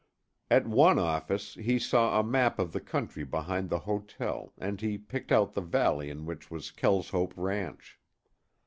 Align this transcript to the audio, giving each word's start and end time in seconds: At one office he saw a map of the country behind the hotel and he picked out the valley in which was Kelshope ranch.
At 0.49 0.65
one 0.65 0.97
office 0.97 1.53
he 1.53 1.77
saw 1.77 2.19
a 2.19 2.23
map 2.23 2.57
of 2.57 2.71
the 2.73 2.79
country 2.81 3.23
behind 3.23 3.69
the 3.69 3.77
hotel 3.77 4.51
and 4.57 4.81
he 4.81 4.97
picked 4.97 5.31
out 5.31 5.53
the 5.53 5.61
valley 5.61 6.09
in 6.09 6.25
which 6.25 6.49
was 6.49 6.71
Kelshope 6.71 7.33
ranch. 7.37 7.99